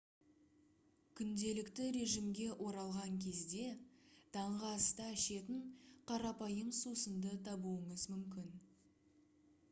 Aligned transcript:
күнделікті 1.17 1.83
режимге 1.97 2.45
оралған 2.69 3.19
кезде 3.25 3.61
таңғы 4.37 4.71
аста 4.77 5.09
ішетін 5.17 5.59
қарапайым 6.13 6.71
сусынды 6.79 7.35
табуыңыз 7.49 8.07
мүмкін 8.15 8.49